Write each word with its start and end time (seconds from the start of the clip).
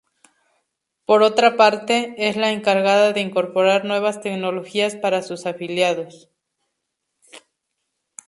Por 1.05 1.21
otra 1.21 1.57
parte, 1.57 2.15
es 2.17 2.35
la 2.35 2.51
encargada 2.51 3.13
de 3.13 3.21
incorporar 3.21 3.85
nuevas 3.85 4.19
tecnologías 4.19 4.95
para 4.95 5.21
sus 5.21 5.45
afiliados. 5.45 6.31